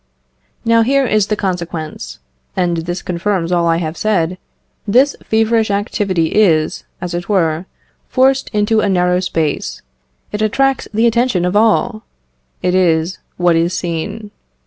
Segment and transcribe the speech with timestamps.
[0.65, 2.17] Now here is the consequence
[2.55, 4.39] (and this confirms all I have said):
[4.87, 7.67] this feverish activity is, as it were,
[8.07, 9.83] forced into a narrow space;
[10.31, 12.01] it attracts the attention of all;
[12.63, 14.31] it is what is seen.